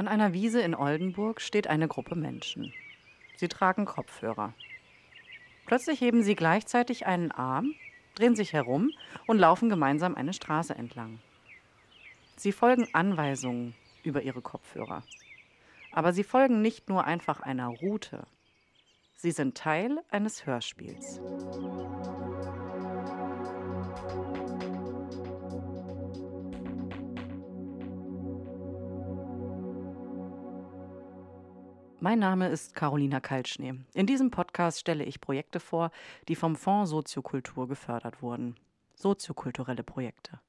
[0.00, 2.72] An einer Wiese in Oldenburg steht eine Gruppe Menschen.
[3.36, 4.54] Sie tragen Kopfhörer.
[5.66, 7.74] Plötzlich heben sie gleichzeitig einen Arm,
[8.14, 8.92] drehen sich herum
[9.26, 11.18] und laufen gemeinsam eine Straße entlang.
[12.36, 15.02] Sie folgen Anweisungen über ihre Kopfhörer.
[15.92, 18.26] Aber sie folgen nicht nur einfach einer Route.
[19.16, 21.20] Sie sind Teil eines Hörspiels.
[32.02, 33.74] Mein Name ist Carolina Kaltschnee.
[33.92, 35.90] In diesem Podcast stelle ich Projekte vor,
[36.28, 38.56] die vom Fonds Soziokultur gefördert wurden.
[38.94, 40.40] Soziokulturelle Projekte.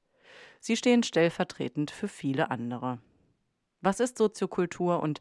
[0.60, 3.00] Sie stehen stellvertretend für viele andere.
[3.82, 5.20] Was ist Soziokultur und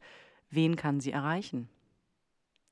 [0.50, 1.68] wen kann sie erreichen?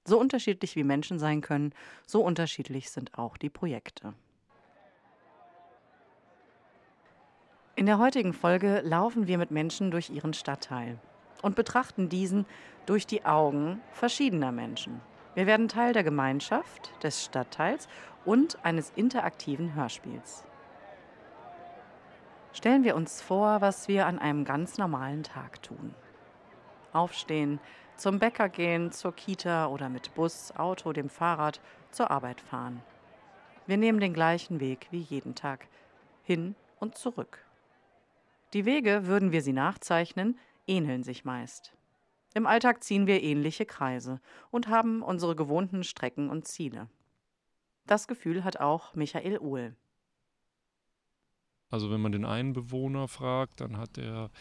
[0.05, 1.73] So unterschiedlich wie Menschen sein können,
[2.07, 4.13] so unterschiedlich sind auch die Projekte.
[7.75, 10.97] In der heutigen Folge laufen wir mit Menschen durch ihren Stadtteil
[11.41, 12.45] und betrachten diesen
[12.85, 15.01] durch die Augen verschiedener Menschen.
[15.35, 17.87] Wir werden Teil der Gemeinschaft, des Stadtteils
[18.25, 20.43] und eines interaktiven Hörspiels.
[22.51, 25.93] Stellen wir uns vor, was wir an einem ganz normalen Tag tun.
[26.91, 27.59] Aufstehen,
[27.95, 32.81] zum Bäcker gehen, zur Kita oder mit Bus, Auto, dem Fahrrad zur Arbeit fahren.
[33.67, 35.67] Wir nehmen den gleichen Weg wie jeden Tag,
[36.23, 37.45] hin und zurück.
[38.53, 41.75] Die Wege, würden wir sie nachzeichnen, ähneln sich meist.
[42.35, 46.87] Im Alltag ziehen wir ähnliche Kreise und haben unsere gewohnten Strecken und Ziele.
[47.87, 49.75] Das Gefühl hat auch Michael Uhl.
[51.71, 54.31] Also wenn man den einen Bewohner fragt, dann hat er,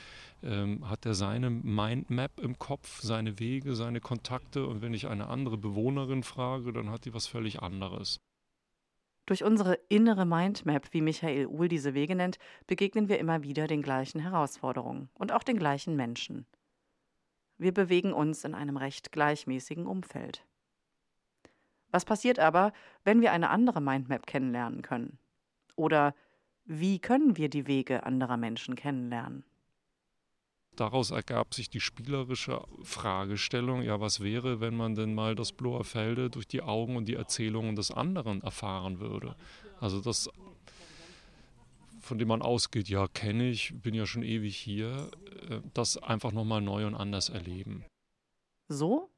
[0.43, 4.67] ähm, hat er seine Mindmap im Kopf, seine Wege, seine Kontakte.
[4.67, 8.19] Und wenn ich eine andere Bewohnerin frage, dann hat die was völlig anderes.
[9.29, 13.83] Durch unsere innere Mindmap, wie Michael Uhl diese Wege nennt, begegnen wir immer wieder den
[13.83, 16.47] gleichen Herausforderungen und auch den gleichen Menschen.
[17.59, 20.47] Wir bewegen uns in einem recht gleichmäßigen Umfeld.
[21.91, 22.73] Was passiert aber,
[23.05, 25.19] wenn wir eine andere Mindmap kennenlernen können?
[25.77, 26.15] Oder
[26.65, 29.45] wie können wir die Wege anderer Menschen kennenlernen?
[30.81, 35.85] Daraus ergab sich die spielerische Fragestellung, ja, was wäre, wenn man denn mal das Bloher
[35.85, 39.37] Felde durch die Augen und die Erzählungen des anderen erfahren würde?
[39.81, 40.31] Also das,
[42.01, 45.11] von dem man ausgeht, ja, kenne ich, bin ja schon ewig hier,
[45.49, 47.85] äh, das einfach nochmal neu und anders erleben.
[48.69, 49.11] So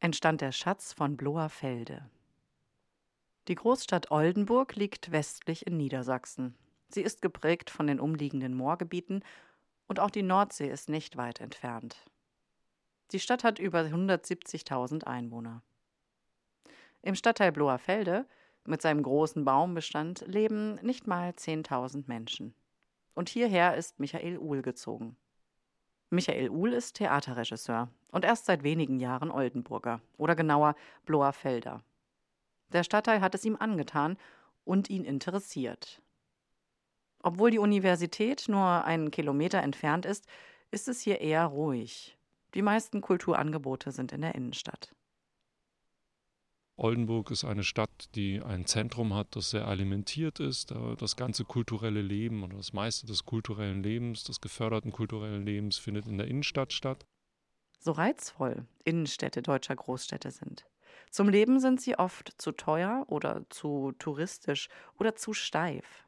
[0.00, 2.08] entstand der Schatz von Bloher Felde.
[3.48, 6.54] Die Großstadt Oldenburg liegt westlich in Niedersachsen.
[6.90, 9.22] Sie ist geprägt von den umliegenden Moorgebieten
[9.88, 11.96] und auch die Nordsee ist nicht weit entfernt.
[13.10, 15.62] Die Stadt hat über 170.000 Einwohner.
[17.02, 18.26] Im Stadtteil Bloerfelde
[18.64, 22.54] mit seinem großen Baumbestand leben nicht mal 10.000 Menschen.
[23.14, 25.16] Und hierher ist Michael Uhl gezogen.
[26.10, 31.82] Michael Uhl ist Theaterregisseur und erst seit wenigen Jahren Oldenburger oder genauer Bloerfelder.
[32.72, 34.18] Der Stadtteil hat es ihm angetan
[34.64, 36.02] und ihn interessiert.
[37.22, 40.26] Obwohl die Universität nur einen Kilometer entfernt ist,
[40.70, 42.16] ist es hier eher ruhig.
[42.54, 44.94] Die meisten Kulturangebote sind in der Innenstadt.
[46.76, 50.72] Oldenburg ist eine Stadt, die ein Zentrum hat, das sehr alimentiert ist.
[50.98, 56.06] Das ganze kulturelle Leben oder das meiste des kulturellen Lebens, des geförderten kulturellen Lebens findet
[56.06, 57.04] in der Innenstadt statt.
[57.80, 60.66] So reizvoll Innenstädte deutscher Großstädte sind.
[61.10, 64.68] Zum Leben sind sie oft zu teuer oder zu touristisch
[64.98, 66.04] oder zu steif.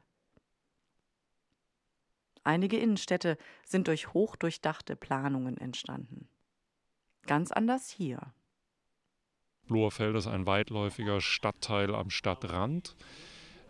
[2.43, 6.27] Einige Innenstädte sind durch hochdurchdachte Planungen entstanden.
[7.27, 8.33] Ganz anders hier.
[9.67, 12.95] Bloherfeld ist ein weitläufiger Stadtteil am Stadtrand.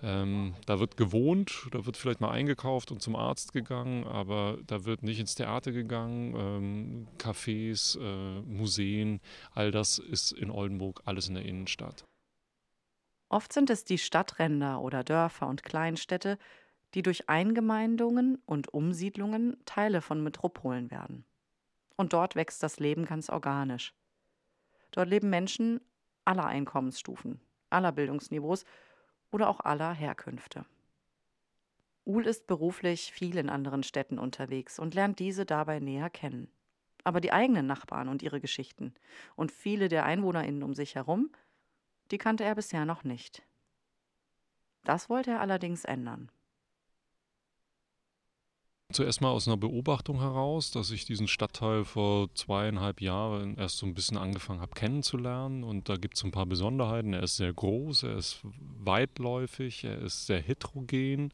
[0.03, 4.85] Ähm, da wird gewohnt, da wird vielleicht mal eingekauft und zum Arzt gegangen, aber da
[4.85, 6.33] wird nicht ins Theater gegangen.
[6.35, 9.21] Ähm, Cafés, äh, Museen,
[9.51, 12.05] all das ist in Oldenburg alles in der Innenstadt.
[13.29, 16.37] Oft sind es die Stadtränder oder Dörfer und Kleinstädte,
[16.93, 21.25] die durch Eingemeindungen und Umsiedlungen Teile von Metropolen werden.
[21.95, 23.93] Und dort wächst das Leben ganz organisch.
[24.91, 25.79] Dort leben Menschen
[26.25, 27.39] aller Einkommensstufen,
[27.69, 28.65] aller Bildungsniveaus
[29.31, 30.65] oder auch aller Herkünfte.
[32.03, 36.51] Uhl ist beruflich viel in anderen Städten unterwegs und lernt diese dabei näher kennen.
[37.03, 38.93] Aber die eigenen Nachbarn und ihre Geschichten
[39.35, 41.31] und viele der EinwohnerInnen um sich herum,
[42.11, 43.43] die kannte er bisher noch nicht.
[44.83, 46.31] Das wollte er allerdings ändern.
[48.93, 53.85] Zuerst mal aus einer Beobachtung heraus, dass ich diesen Stadtteil vor zweieinhalb Jahren erst so
[53.85, 55.63] ein bisschen angefangen habe kennenzulernen.
[55.63, 57.13] Und da gibt es ein paar Besonderheiten.
[57.13, 61.31] Er ist sehr groß, er ist weitläufig, er ist sehr heterogen.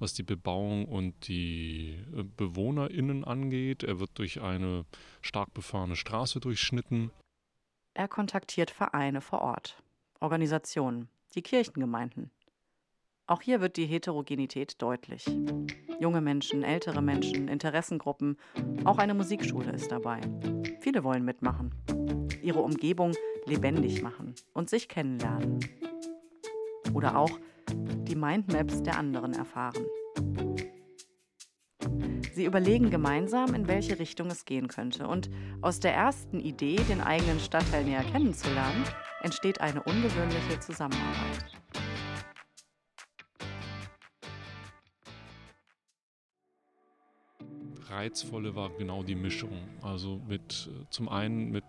[0.00, 3.84] was die Bebauung und die äh, BewohnerInnen angeht.
[3.84, 4.84] Er wird durch eine
[5.22, 7.10] stark befahrene Straße durchschnitten.
[7.94, 9.82] Er kontaktiert Vereine vor Ort,
[10.18, 12.30] Organisationen, die Kirchengemeinden.
[13.26, 15.24] Auch hier wird die Heterogenität deutlich.
[15.98, 18.36] Junge Menschen, ältere Menschen, Interessengruppen,
[18.84, 20.20] auch eine Musikschule ist dabei.
[20.80, 21.74] Viele wollen mitmachen,
[22.42, 23.14] ihre Umgebung
[23.46, 25.58] lebendig machen und sich kennenlernen.
[26.92, 27.40] Oder auch
[27.72, 29.86] die Mindmaps der anderen erfahren.
[32.34, 35.08] Sie überlegen gemeinsam, in welche Richtung es gehen könnte.
[35.08, 35.30] Und
[35.62, 38.84] aus der ersten Idee, den eigenen Stadtteil näher kennenzulernen,
[39.22, 41.63] entsteht eine ungewöhnliche Zusammenarbeit.
[47.94, 49.52] Reizvolle war genau die Mischung.
[49.82, 51.64] Also mit zum einen mit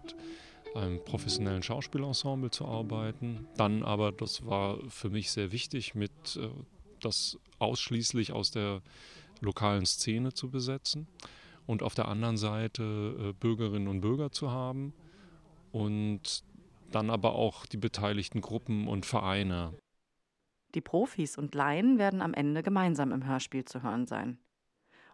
[0.76, 6.50] einem professionellen Schauspielensemble zu arbeiten, dann aber, das war für mich sehr wichtig, mit äh,
[7.00, 8.82] das ausschließlich aus der
[9.40, 11.08] lokalen Szene zu besetzen
[11.66, 14.94] und auf der anderen Seite äh, Bürgerinnen und Bürger zu haben
[15.72, 16.44] und
[16.92, 19.74] dann aber auch die beteiligten Gruppen und Vereine.
[20.74, 24.38] Die Profis und Laien werden am Ende gemeinsam im Hörspiel zu hören sein.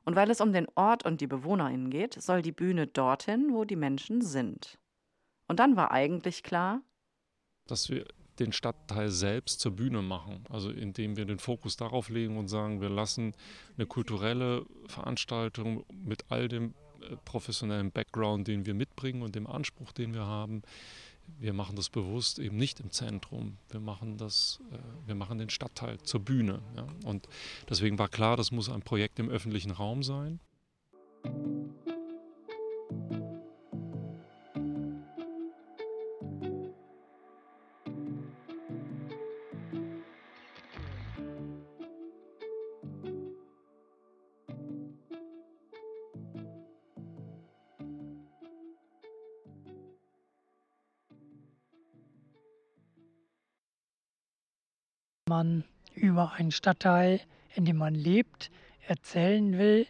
[0.03, 3.65] Und weil es um den Ort und die BewohnerInnen geht, soll die Bühne dorthin, wo
[3.65, 4.79] die Menschen sind.
[5.47, 6.81] Und dann war eigentlich klar,
[7.67, 8.05] dass wir
[8.39, 10.43] den Stadtteil selbst zur Bühne machen.
[10.49, 13.33] Also indem wir den Fokus darauf legen und sagen, wir lassen
[13.77, 19.91] eine kulturelle Veranstaltung mit all dem äh, professionellen Background, den wir mitbringen und dem Anspruch,
[19.91, 20.63] den wir haben,
[21.39, 23.57] wir machen das bewusst eben nicht im Zentrum.
[23.69, 26.61] Wir machen das, äh, wir machen den Stadtteil zur Bühne.
[26.75, 26.87] Ja.
[27.05, 27.27] Und
[27.69, 30.39] deswegen war klar, das muss ein Projekt im öffentlichen Raum sein.
[55.31, 55.63] Man
[55.95, 57.21] über einen Stadtteil,
[57.55, 58.51] in dem man lebt,
[58.85, 59.87] erzählen will,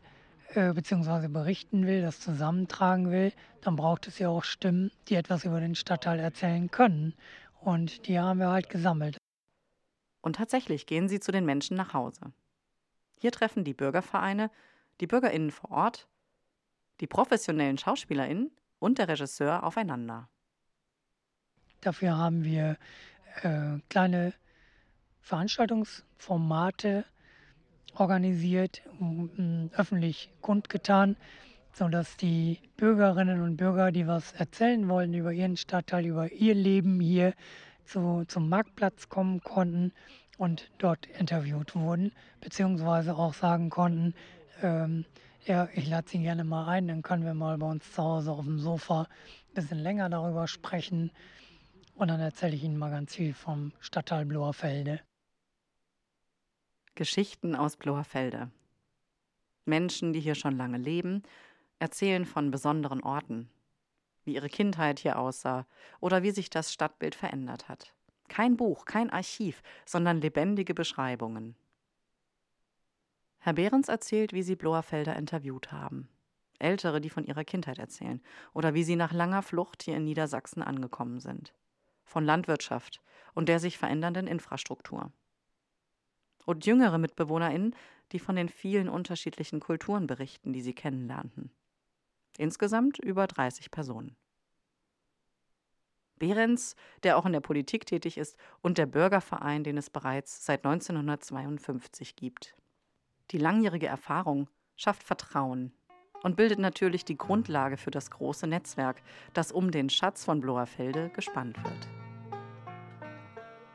[0.54, 5.44] äh, beziehungsweise berichten will, das zusammentragen will, dann braucht es ja auch Stimmen, die etwas
[5.44, 7.16] über den Stadtteil erzählen können.
[7.60, 9.18] Und die haben wir halt gesammelt.
[10.22, 12.34] Und tatsächlich gehen sie zu den Menschen nach Hause.
[13.20, 14.52] Hier treffen die Bürgervereine,
[15.00, 16.08] die BürgerInnen vor Ort,
[17.00, 20.30] die professionellen SchauspielerInnen und der Regisseur aufeinander.
[21.82, 22.78] Dafür haben wir
[23.42, 24.34] äh, kleine
[25.22, 27.06] Veranstaltungsformate
[27.96, 28.82] organisiert,
[29.74, 31.16] öffentlich kundgetan,
[31.74, 37.00] sodass die Bürgerinnen und Bürger, die was erzählen wollen über ihren Stadtteil, über ihr Leben
[37.00, 37.34] hier,
[37.86, 39.92] zu, zum Marktplatz kommen konnten
[40.38, 44.14] und dort interviewt wurden, beziehungsweise auch sagen konnten,
[44.62, 45.06] ähm,
[45.46, 48.32] ja, ich lade Sie gerne mal ein, dann können wir mal bei uns zu Hause
[48.32, 51.12] auf dem Sofa ein bisschen länger darüber sprechen.
[51.96, 55.02] Und dann erzähle ich Ihnen mal ganz viel vom Stadtteil Bloerfelde.
[56.96, 58.52] Geschichten aus Bloerfelde.
[59.64, 61.24] Menschen, die hier schon lange leben,
[61.80, 63.50] erzählen von besonderen Orten,
[64.26, 65.66] wie ihre Kindheit hier aussah
[66.02, 67.94] oder wie sich das Stadtbild verändert hat.
[68.28, 71.56] Kein Buch, kein Archiv, sondern lebendige Beschreibungen.
[73.40, 76.10] Herr Behrens erzählt, wie sie Bloerfelder interviewt haben.
[76.60, 78.22] Ältere, die von ihrer Kindheit erzählen
[78.54, 81.54] oder wie sie nach langer Flucht hier in Niedersachsen angekommen sind.
[82.04, 83.02] Von Landwirtschaft
[83.34, 85.12] und der sich verändernden Infrastruktur
[86.46, 87.76] und jüngere MitbewohnerInnen,
[88.12, 91.52] die von den vielen unterschiedlichen Kulturen berichten, die sie kennenlernten.
[92.38, 94.16] Insgesamt über 30 Personen.
[96.18, 100.66] Behrens, der auch in der Politik tätig ist, und der Bürgerverein, den es bereits seit
[100.66, 102.56] 1952 gibt.
[103.32, 105.74] Die langjährige Erfahrung schafft Vertrauen
[106.22, 109.02] und bildet natürlich die Grundlage für das große Netzwerk,
[109.34, 112.11] das um den Schatz von Bloerfelde gespannt wird.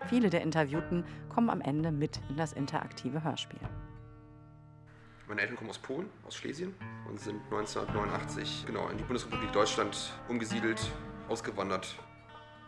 [0.09, 3.61] Viele der Interviewten kommen am Ende mit in das interaktive Hörspiel.
[5.29, 6.73] Meine Eltern kommen aus Polen, aus Schlesien
[7.09, 10.81] und sind 1989 genau in die Bundesrepublik Deutschland umgesiedelt,
[11.29, 11.97] ausgewandert.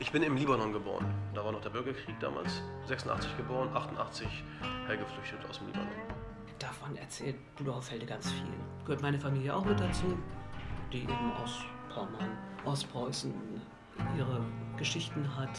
[0.00, 1.06] Ich bin im Libanon geboren.
[1.34, 2.62] Da war noch der Bürgerkrieg damals.
[2.86, 4.26] 86 geboren, 88
[4.86, 5.88] hergeflüchtet aus dem Libanon.
[6.58, 8.52] Davon erzählt Blaufelde ganz viel.
[8.84, 10.18] Gehört meine Familie auch mit dazu,
[10.92, 11.64] die eben aus
[11.94, 13.32] Pommern, Ostpreußen
[14.16, 14.44] ihre
[14.76, 15.58] Geschichten hat.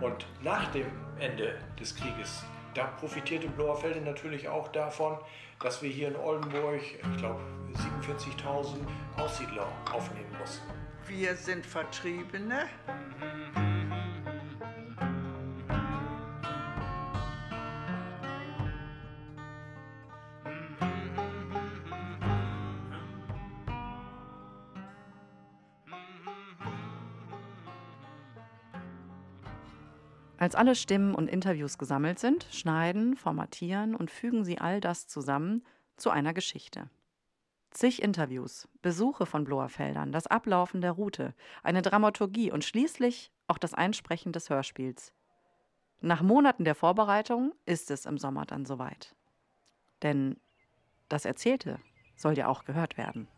[0.00, 0.86] Und nach dem
[1.18, 5.18] Ende des Krieges, da profitierte Blauerfelde natürlich auch davon,
[5.60, 7.40] dass wir hier in Oldenburg, ich glaube,
[8.06, 8.76] 47.000
[9.16, 10.66] Aussiedler aufnehmen mussten.
[11.06, 12.66] Wir sind Vertriebene.
[30.44, 35.64] Als alle Stimmen und Interviews gesammelt sind, schneiden, formatieren und fügen sie all das zusammen
[35.96, 36.90] zu einer Geschichte.
[37.70, 41.32] Zig Interviews, Besuche von Bloerfeldern, das Ablaufen der Route,
[41.62, 45.14] eine Dramaturgie und schließlich auch das Einsprechen des Hörspiels.
[46.02, 49.16] Nach Monaten der Vorbereitung ist es im Sommer dann soweit.
[50.02, 50.38] Denn
[51.08, 51.80] das Erzählte
[52.16, 53.28] soll ja auch gehört werden.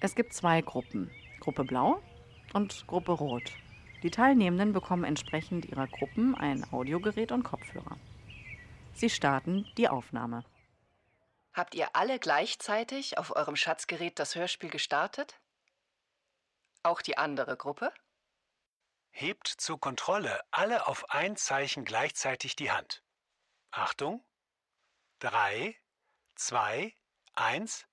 [0.00, 2.02] Es gibt zwei Gruppen, Gruppe Blau
[2.52, 3.52] und Gruppe Rot.
[4.04, 7.96] Die Teilnehmenden bekommen entsprechend ihrer Gruppen ein Audiogerät und Kopfhörer.
[8.92, 10.44] Sie starten die Aufnahme.
[11.54, 15.40] Habt ihr alle gleichzeitig auf eurem Schatzgerät das Hörspiel gestartet?
[16.82, 17.94] Auch die andere Gruppe?
[19.10, 23.02] Hebt zur Kontrolle alle auf ein Zeichen gleichzeitig die Hand.
[23.70, 24.22] Achtung.
[25.18, 25.80] Drei,
[26.34, 26.94] zwei,
[27.32, 27.86] eins.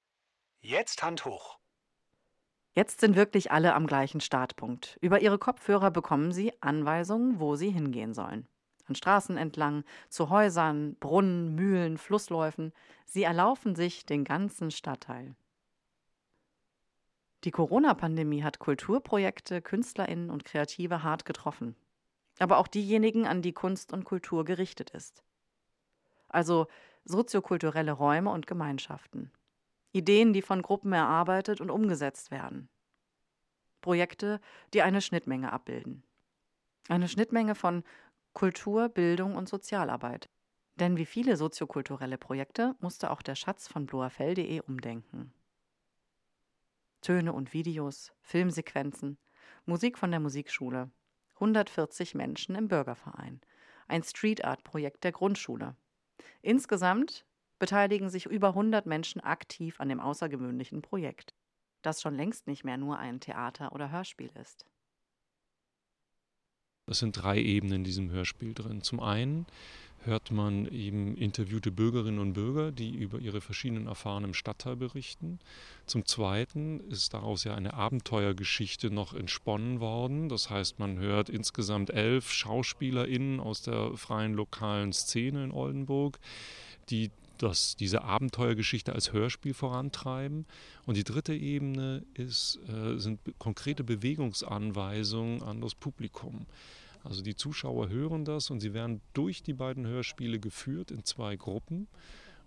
[0.60, 1.61] Jetzt Hand hoch.
[2.74, 4.98] Jetzt sind wirklich alle am gleichen Startpunkt.
[5.02, 8.48] Über ihre Kopfhörer bekommen sie Anweisungen, wo sie hingehen sollen.
[8.88, 12.72] An Straßen entlang, zu Häusern, Brunnen, Mühlen, Flussläufen.
[13.06, 15.36] Sie erlaufen sich den ganzen Stadtteil.
[17.44, 21.76] Die Corona-Pandemie hat Kulturprojekte, Künstlerinnen und Kreative hart getroffen.
[22.40, 25.24] Aber auch diejenigen, an die Kunst und Kultur gerichtet ist.
[26.30, 26.68] Also
[27.04, 29.32] soziokulturelle Räume und Gemeinschaften.
[29.92, 32.70] Ideen, die von Gruppen erarbeitet und umgesetzt werden.
[33.82, 34.40] Projekte,
[34.74, 36.04] die eine Schnittmenge abbilden.
[36.88, 37.84] Eine Schnittmenge von
[38.34, 40.30] Kultur, Bildung und Sozialarbeit.
[40.76, 45.34] Denn wie viele soziokulturelle Projekte musste auch der Schatz von bloerfell.de umdenken.
[47.02, 49.18] Töne und Videos, Filmsequenzen,
[49.66, 50.92] Musik von der Musikschule,
[51.36, 53.42] 140 Menschen im Bürgerverein,
[53.88, 55.76] ein Street Art Projekt der Grundschule.
[56.42, 57.26] Insgesamt
[57.62, 61.36] beteiligen sich über 100 Menschen aktiv an dem außergewöhnlichen Projekt,
[61.84, 64.66] das schon längst nicht mehr nur ein Theater oder Hörspiel ist.
[66.88, 68.82] Es sind drei Ebenen in diesem Hörspiel drin.
[68.82, 69.46] Zum einen
[70.00, 75.38] hört man eben interviewte Bürgerinnen und Bürger, die über ihre verschiedenen Erfahrungen im Stadtteil berichten.
[75.86, 80.30] Zum Zweiten ist daraus ja eine Abenteuergeschichte noch entsponnen worden.
[80.30, 86.20] Das heißt, man hört insgesamt elf SchauspielerInnen aus der freien lokalen Szene in Oldenburg,
[86.90, 87.12] die
[87.42, 90.46] das, diese Abenteuergeschichte als Hörspiel vorantreiben.
[90.86, 96.46] Und die dritte Ebene ist, äh, sind konkrete Bewegungsanweisungen an das Publikum.
[97.04, 101.36] Also die Zuschauer hören das und sie werden durch die beiden Hörspiele geführt in zwei
[101.36, 101.88] Gruppen.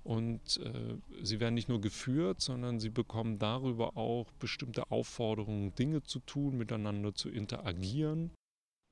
[0.05, 6.03] Und äh, sie werden nicht nur geführt, sondern sie bekommen darüber auch bestimmte Aufforderungen, Dinge
[6.03, 8.31] zu tun, miteinander zu interagieren.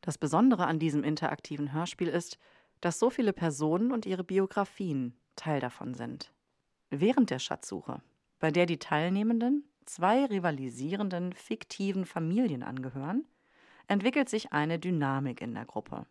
[0.00, 2.38] Das Besondere an diesem interaktiven Hörspiel ist,
[2.80, 6.32] dass so viele Personen und ihre Biografien Teil davon sind.
[6.90, 8.02] Während der Schatzsuche,
[8.38, 13.26] bei der die Teilnehmenden zwei rivalisierenden fiktiven Familien angehören,
[13.86, 16.06] entwickelt sich eine Dynamik in der Gruppe.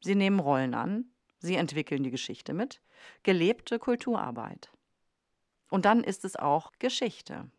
[0.00, 1.06] Sie nehmen Rollen an,
[1.38, 2.80] sie entwickeln die Geschichte mit,
[3.22, 4.70] gelebte Kulturarbeit.
[5.70, 7.50] Und dann ist es auch Geschichte.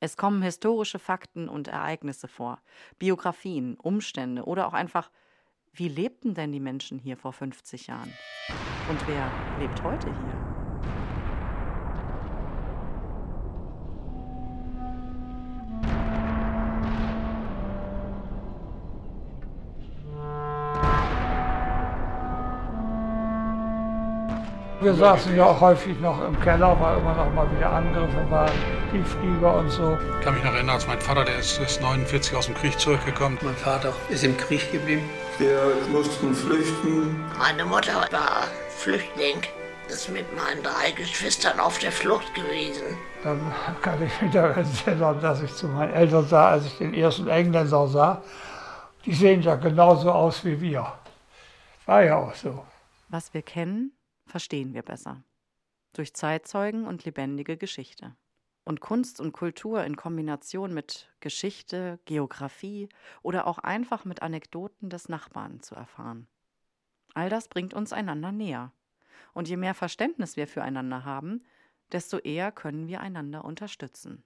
[0.00, 2.60] Es kommen historische Fakten und Ereignisse vor,
[2.98, 5.10] Biografien, Umstände oder auch einfach,
[5.72, 8.12] wie lebten denn die Menschen hier vor 50 Jahren?
[8.88, 10.59] Und wer lebt heute hier?
[24.82, 28.50] Wir saßen ja auch häufig noch im Keller, weil immer noch mal wieder Angriffe waren,
[28.90, 29.98] die Flieger und so.
[30.18, 33.36] Ich kann mich noch erinnern, als mein Vater, der ist 49 aus dem Krieg zurückgekommen.
[33.42, 35.02] Mein Vater ist im Krieg geblieben.
[35.36, 35.60] Wir
[35.92, 37.22] mussten flüchten.
[37.38, 39.42] Meine Mutter war Flüchtling,
[39.88, 42.96] ist mit meinen drei Geschwistern auf der Flucht gewesen.
[43.22, 43.38] Dann
[43.82, 47.28] kann ich mich daran erinnern, dass ich zu meinen Eltern sah, als ich den ersten
[47.28, 48.22] Engländer sah.
[49.04, 50.90] Die sehen ja genauso aus wie wir.
[51.84, 52.64] War ja auch so.
[53.10, 53.92] Was wir kennen,
[54.30, 55.22] verstehen wir besser.
[55.92, 58.16] Durch Zeitzeugen und lebendige Geschichte.
[58.64, 62.88] Und Kunst und Kultur in Kombination mit Geschichte, Geografie
[63.22, 66.28] oder auch einfach mit Anekdoten des Nachbarn zu erfahren.
[67.14, 68.72] All das bringt uns einander näher.
[69.32, 71.44] Und je mehr Verständnis wir füreinander haben,
[71.92, 74.24] desto eher können wir einander unterstützen.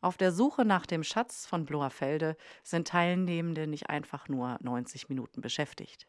[0.00, 5.40] Auf der Suche nach dem Schatz von Bloerfelde sind Teilnehmende nicht einfach nur 90 Minuten
[5.40, 6.06] beschäftigt.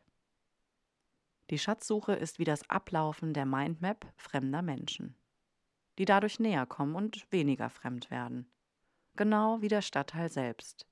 [1.49, 5.15] Die Schatzsuche ist wie das Ablaufen der Mindmap fremder Menschen,
[5.97, 8.51] die dadurch näher kommen und weniger fremd werden.
[9.15, 10.85] Genau wie der Stadtteil selbst.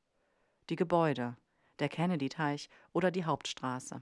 [0.70, 1.36] Die Gebäude,
[1.80, 4.02] der Kennedy-Teich oder die Hauptstraße.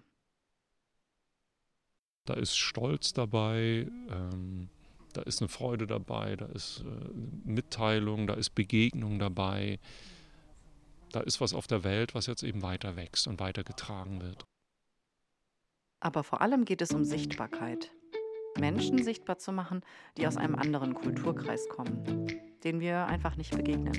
[2.25, 4.69] Da ist Stolz dabei, ähm,
[5.11, 7.09] da ist eine Freude dabei, da ist äh,
[7.43, 9.79] Mitteilung, da ist Begegnung dabei.
[11.11, 14.45] da ist was auf der Welt, was jetzt eben weiter wächst und weitergetragen wird.
[16.03, 17.89] Aber vor allem geht es um Sichtbarkeit.
[18.59, 19.81] Menschen sichtbar zu machen,
[20.17, 22.27] die aus einem anderen Kulturkreis kommen,
[22.65, 23.97] denen wir einfach nicht begegnen.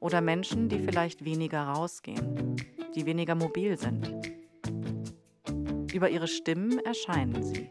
[0.00, 2.56] Oder Menschen, die vielleicht weniger rausgehen,
[2.94, 4.10] die weniger mobil sind.
[5.92, 7.70] Über ihre Stimmen erscheinen sie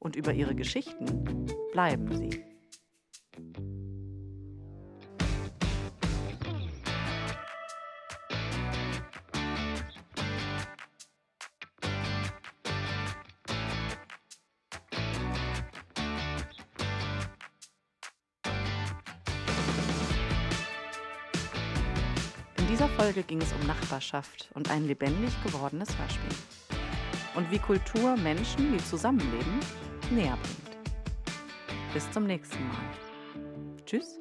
[0.00, 2.44] und über ihre Geschichten bleiben sie.
[23.02, 26.36] Folge ging es um Nachbarschaft und ein lebendig gewordenes Hörspiel.
[27.34, 29.58] Und wie Kultur Menschen, die zusammenleben,
[30.12, 30.86] näher bringt.
[31.92, 33.74] Bis zum nächsten Mal.
[33.84, 34.20] Tschüss.